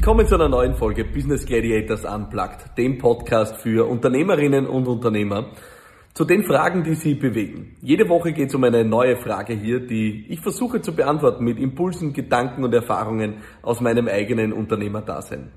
[0.00, 5.50] Willkommen zu einer neuen Folge Business Gladiators Unplugged, dem Podcast für Unternehmerinnen und Unternehmer
[6.14, 7.76] zu den Fragen, die sie bewegen.
[7.82, 11.58] Jede Woche geht es um eine neue Frage hier, die ich versuche zu beantworten mit
[11.58, 15.52] Impulsen, Gedanken und Erfahrungen aus meinem eigenen Unternehmerdasein.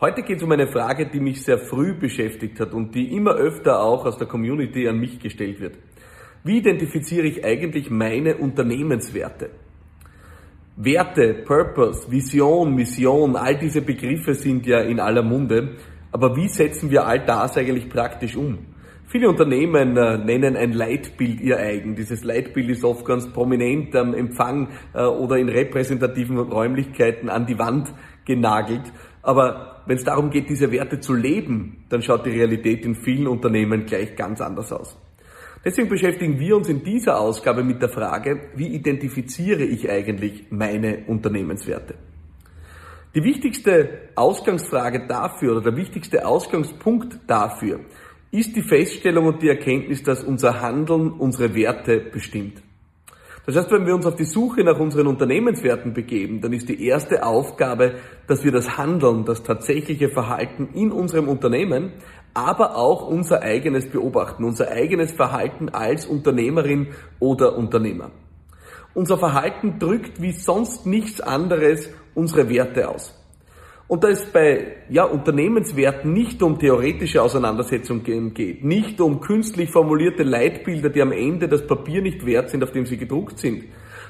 [0.00, 3.36] Heute geht es um eine Frage, die mich sehr früh beschäftigt hat und die immer
[3.36, 5.78] öfter auch aus der Community an mich gestellt wird.
[6.42, 9.50] Wie identifiziere ich eigentlich meine Unternehmenswerte?
[10.76, 15.76] Werte, Purpose, Vision, Mission, all diese Begriffe sind ja in aller Munde.
[16.10, 18.58] Aber wie setzen wir all das eigentlich praktisch um?
[19.06, 21.94] Viele Unternehmen äh, nennen ein Leitbild ihr eigen.
[21.94, 27.58] Dieses Leitbild ist oft ganz prominent am Empfang äh, oder in repräsentativen Räumlichkeiten an die
[27.58, 28.92] Wand genagelt.
[29.22, 33.28] Aber wenn es darum geht, diese Werte zu leben, dann schaut die Realität in vielen
[33.28, 34.98] Unternehmen gleich ganz anders aus.
[35.64, 41.04] Deswegen beschäftigen wir uns in dieser Ausgabe mit der Frage, wie identifiziere ich eigentlich meine
[41.06, 41.94] Unternehmenswerte?
[43.14, 47.80] Die wichtigste Ausgangsfrage dafür oder der wichtigste Ausgangspunkt dafür
[48.30, 52.60] ist die Feststellung und die Erkenntnis, dass unser Handeln unsere Werte bestimmt.
[53.46, 56.86] Das heißt, wenn wir uns auf die Suche nach unseren Unternehmenswerten begeben, dann ist die
[56.86, 61.92] erste Aufgabe, dass wir das Handeln, das tatsächliche Verhalten in unserem Unternehmen
[62.34, 66.88] aber auch unser eigenes Beobachten, unser eigenes Verhalten als Unternehmerin
[67.20, 68.10] oder Unternehmer.
[68.92, 73.20] Unser Verhalten drückt wie sonst nichts anderes unsere Werte aus.
[73.86, 80.22] Und da es bei ja, Unternehmenswerten nicht um theoretische Auseinandersetzungen geht, nicht um künstlich formulierte
[80.22, 83.64] Leitbilder, die am Ende das Papier nicht wert sind, auf dem sie gedruckt sind,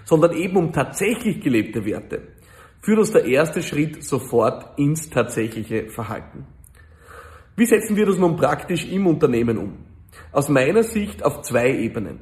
[0.05, 2.23] sondern eben um tatsächlich gelebte Werte,
[2.81, 6.47] führt uns der erste Schritt sofort ins tatsächliche Verhalten.
[7.57, 9.73] Wie setzen wir das nun praktisch im Unternehmen um?
[10.33, 12.19] Aus meiner Sicht auf zwei Ebenen.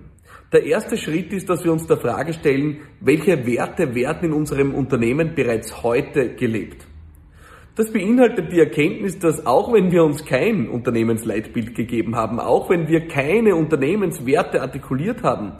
[0.52, 4.74] Der erste Schritt ist, dass wir uns der Frage stellen, welche Werte werden in unserem
[4.74, 6.86] Unternehmen bereits heute gelebt.
[7.76, 12.86] Das beinhaltet die Erkenntnis, dass auch wenn wir uns kein Unternehmensleitbild gegeben haben, auch wenn
[12.86, 15.54] wir keine Unternehmenswerte artikuliert haben,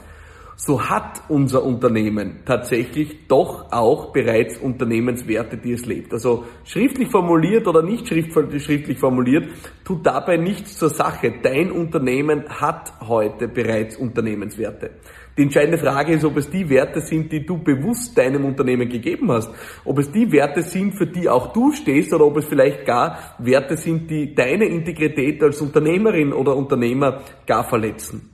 [0.65, 6.13] so hat unser Unternehmen tatsächlich doch auch bereits Unternehmenswerte, die es lebt.
[6.13, 9.49] Also schriftlich formuliert oder nicht schriftlich formuliert,
[9.83, 11.33] tut dabei nichts zur Sache.
[11.43, 14.91] Dein Unternehmen hat heute bereits Unternehmenswerte.
[15.37, 19.33] Die entscheidende Frage ist, ob es die Werte sind, die du bewusst deinem Unternehmen gegeben
[19.33, 19.49] hast.
[19.83, 23.35] Ob es die Werte sind, für die auch du stehst oder ob es vielleicht gar
[23.37, 28.29] Werte sind, die deine Integrität als Unternehmerin oder Unternehmer gar verletzen.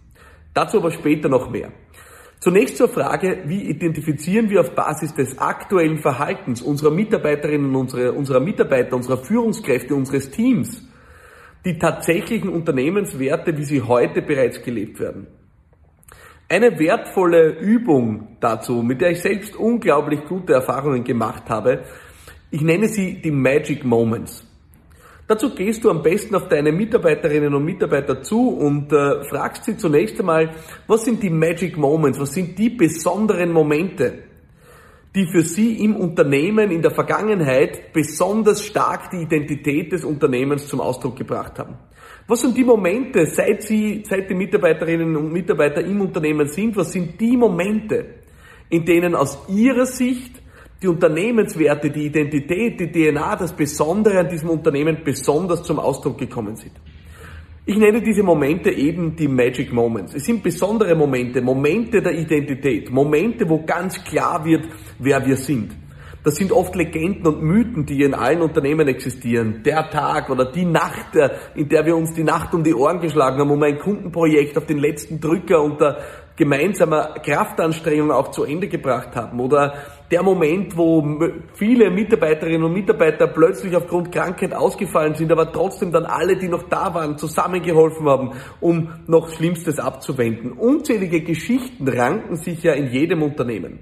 [0.53, 1.71] Dazu aber später noch mehr.
[2.39, 8.39] Zunächst zur Frage, wie identifizieren wir auf Basis des aktuellen Verhaltens unserer Mitarbeiterinnen, unserer, unserer
[8.39, 10.87] Mitarbeiter, unserer Führungskräfte, unseres Teams
[11.65, 15.27] die tatsächlichen Unternehmenswerte, wie sie heute bereits gelebt werden.
[16.47, 21.83] Eine wertvolle Übung dazu, mit der ich selbst unglaublich gute Erfahrungen gemacht habe,
[22.49, 24.48] ich nenne sie die Magic Moments.
[25.29, 29.77] Dazu gehst du am besten auf deine Mitarbeiterinnen und Mitarbeiter zu und äh, fragst sie
[29.77, 30.55] zunächst einmal,
[30.87, 34.23] was sind die Magic Moments, was sind die besonderen Momente,
[35.13, 40.81] die für sie im Unternehmen in der Vergangenheit besonders stark die Identität des Unternehmens zum
[40.81, 41.77] Ausdruck gebracht haben.
[42.25, 46.91] Was sind die Momente, seit sie, seit die Mitarbeiterinnen und Mitarbeiter im Unternehmen sind, was
[46.91, 48.03] sind die Momente,
[48.69, 50.41] in denen aus ihrer Sicht
[50.81, 56.55] die Unternehmenswerte, die Identität, die DNA, das Besondere an diesem Unternehmen besonders zum Ausdruck gekommen
[56.55, 56.73] sind.
[57.65, 60.15] Ich nenne diese Momente eben die Magic Moments.
[60.15, 64.67] Es sind besondere Momente, Momente der Identität, Momente, wo ganz klar wird,
[64.97, 65.75] wer wir sind.
[66.23, 69.61] Das sind oft Legenden und Mythen, die in allen Unternehmen existieren.
[69.63, 72.99] Der Tag oder die Nacht, äh, in der wir uns die Nacht um die Ohren
[72.99, 75.99] geschlagen haben, um ein Kundenprojekt auf den letzten Drücker unter
[76.35, 79.39] gemeinsamer Kraftanstrengung auch zu Ende gebracht haben.
[79.39, 79.75] Oder
[80.11, 81.19] der Moment, wo
[81.53, 86.63] viele Mitarbeiterinnen und Mitarbeiter plötzlich aufgrund Krankheit ausgefallen sind, aber trotzdem dann alle, die noch
[86.63, 90.53] da waren, zusammengeholfen haben, um noch Schlimmstes abzuwenden.
[90.53, 93.79] Unzählige Geschichten ranken sich ja in jedem Unternehmen.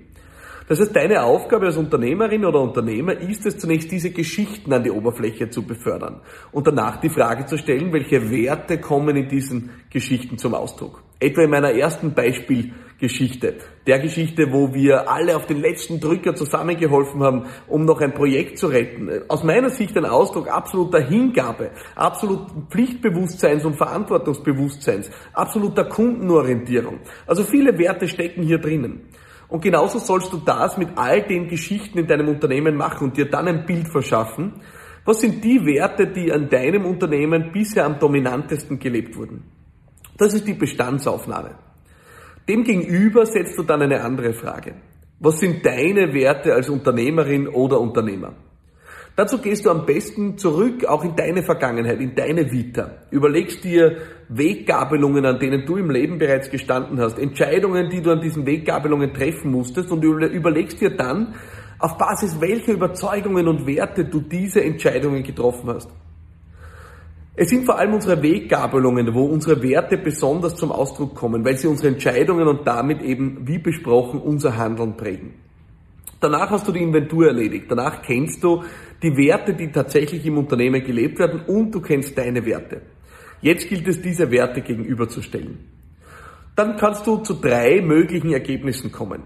[0.68, 4.92] Das heißt, deine Aufgabe als Unternehmerin oder Unternehmer ist es zunächst, diese Geschichten an die
[4.92, 6.20] Oberfläche zu befördern
[6.52, 11.04] und danach die Frage zu stellen, welche Werte kommen in diesen Geschichten zum Ausdruck.
[11.22, 12.14] Etwa in meiner ersten
[12.98, 13.56] Beispielgeschichte,
[13.86, 18.58] der Geschichte, wo wir alle auf den letzten Drücker zusammengeholfen haben, um noch ein Projekt
[18.58, 19.10] zu retten.
[19.28, 27.00] Aus meiner Sicht ein Ausdruck absoluter Hingabe, absoluten Pflichtbewusstseins und Verantwortungsbewusstseins, absoluter Kundenorientierung.
[27.28, 29.10] Also viele Werte stecken hier drinnen.
[29.48, 33.30] Und genauso sollst du das mit all den Geschichten in deinem Unternehmen machen und dir
[33.30, 34.62] dann ein Bild verschaffen.
[35.06, 39.44] Was sind die Werte, die an deinem Unternehmen bisher am dominantesten gelebt wurden?
[40.18, 41.67] Das ist die Bestandsaufnahme.
[42.48, 44.76] Demgegenüber setzt du dann eine andere Frage.
[45.20, 48.34] Was sind deine Werte als Unternehmerin oder Unternehmer?
[49.18, 52.92] Dazu gehst du am besten zurück auch in deine Vergangenheit, in deine Vita.
[53.10, 53.98] Überlegst dir
[54.30, 59.14] Weggabelungen, an denen du im Leben bereits gestanden hast, Entscheidungen, die du an diesen Weggabelungen
[59.16, 61.34] treffen musstest und überlegst dir dann,
[61.80, 65.90] auf Basis welcher Überzeugungen und Werte du diese Entscheidungen getroffen hast.
[67.40, 71.68] Es sind vor allem unsere Weggabelungen, wo unsere Werte besonders zum Ausdruck kommen, weil sie
[71.68, 75.36] unsere Entscheidungen und damit eben, wie besprochen, unser Handeln prägen.
[76.20, 77.66] Danach hast du die Inventur erledigt.
[77.70, 78.64] Danach kennst du
[79.04, 82.82] die Werte, die tatsächlich im Unternehmen gelebt werden und du kennst deine Werte.
[83.40, 85.60] Jetzt gilt es, diese Werte gegenüberzustellen.
[86.56, 89.22] Dann kannst du zu drei möglichen Ergebnissen kommen.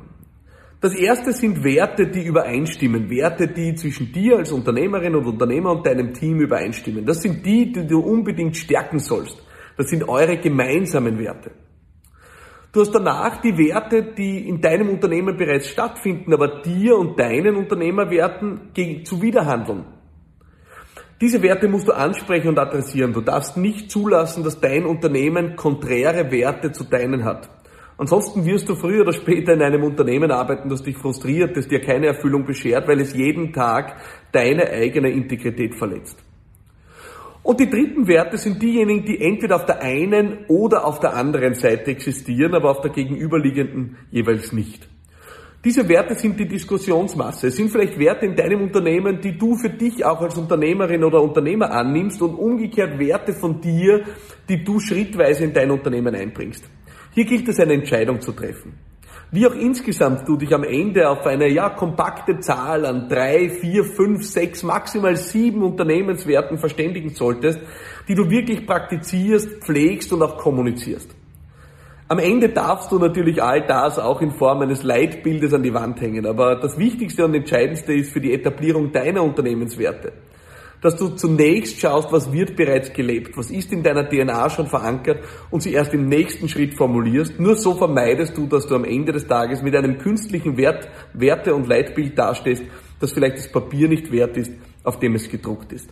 [0.81, 3.07] Das erste sind Werte, die übereinstimmen.
[3.07, 7.05] Werte, die zwischen dir als Unternehmerin und Unternehmer und deinem Team übereinstimmen.
[7.05, 9.37] Das sind die, die du unbedingt stärken sollst.
[9.77, 11.51] Das sind eure gemeinsamen Werte.
[12.71, 17.57] Du hast danach die Werte, die in deinem Unternehmen bereits stattfinden, aber dir und deinen
[17.57, 18.71] Unternehmerwerten
[19.03, 19.85] zuwiderhandeln.
[21.19, 23.13] Diese Werte musst du ansprechen und adressieren.
[23.13, 27.49] Du darfst nicht zulassen, dass dein Unternehmen konträre Werte zu deinen hat.
[28.01, 31.81] Ansonsten wirst du früher oder später in einem Unternehmen arbeiten, das dich frustriert, das dir
[31.81, 34.01] keine Erfüllung beschert, weil es jeden Tag
[34.31, 36.17] deine eigene Integrität verletzt.
[37.43, 41.53] Und die dritten Werte sind diejenigen, die entweder auf der einen oder auf der anderen
[41.53, 44.89] Seite existieren, aber auf der gegenüberliegenden jeweils nicht.
[45.63, 47.49] Diese Werte sind die Diskussionsmasse.
[47.49, 51.21] Es sind vielleicht Werte in deinem Unternehmen, die du für dich auch als Unternehmerin oder
[51.21, 54.01] Unternehmer annimmst und umgekehrt Werte von dir,
[54.49, 56.67] die du schrittweise in dein Unternehmen einbringst.
[57.13, 58.79] Hier gilt es, eine Entscheidung zu treffen.
[59.33, 63.83] Wie auch insgesamt du dich am Ende auf eine ja kompakte Zahl an drei, vier,
[63.83, 67.59] fünf, sechs, maximal sieben Unternehmenswerten verständigen solltest,
[68.07, 71.15] die du wirklich praktizierst, pflegst und auch kommunizierst.
[72.07, 76.01] Am Ende darfst du natürlich all das auch in Form eines Leitbildes an die Wand
[76.01, 80.11] hängen, aber das Wichtigste und Entscheidendste ist für die Etablierung deiner Unternehmenswerte
[80.81, 85.23] dass du zunächst schaust, was wird bereits gelebt, was ist in deiner DNA schon verankert
[85.51, 87.39] und sie erst im nächsten Schritt formulierst.
[87.39, 91.55] Nur so vermeidest du, dass du am Ende des Tages mit einem künstlichen Wert, Werte-
[91.55, 92.63] und Leitbild dastehst,
[92.99, 94.51] das vielleicht das Papier nicht wert ist,
[94.83, 95.89] auf dem es gedruckt ist.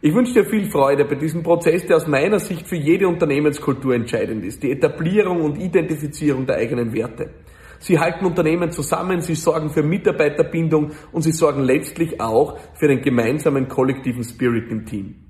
[0.00, 3.94] Ich wünsche dir viel Freude bei diesem Prozess, der aus meiner Sicht für jede Unternehmenskultur
[3.94, 7.30] entscheidend ist, die Etablierung und Identifizierung der eigenen Werte.
[7.78, 13.02] Sie halten Unternehmen zusammen, sie sorgen für Mitarbeiterbindung und sie sorgen letztlich auch für den
[13.02, 15.26] gemeinsamen kollektiven Spirit im Team.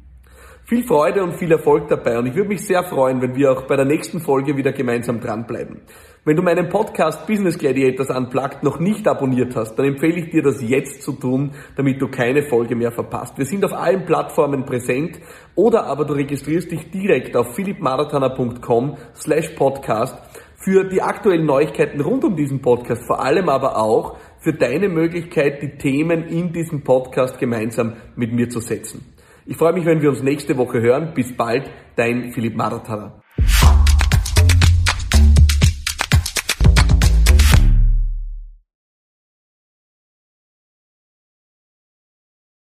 [0.69, 3.69] Viel Freude und viel Erfolg dabei und ich würde mich sehr freuen, wenn wir auch
[3.69, 5.83] bei der nächsten Folge wieder gemeinsam dranbleiben.
[6.25, 10.43] Wenn du meinen Podcast Business Gladiators Unplugged noch nicht abonniert hast, dann empfehle ich dir
[10.43, 13.39] das jetzt zu tun, damit du keine Folge mehr verpasst.
[13.39, 15.21] Wir sind auf allen Plattformen präsent
[15.55, 20.19] oder aber du registrierst dich direkt auf philippmarathoner.com slash podcast
[20.57, 25.63] für die aktuellen Neuigkeiten rund um diesen Podcast, vor allem aber auch für deine Möglichkeit,
[25.63, 29.15] die Themen in diesem Podcast gemeinsam mit mir zu setzen.
[29.45, 31.13] Ich freue mich, wenn wir uns nächste Woche hören.
[31.15, 33.23] Bis bald, dein Philipp Marathaler.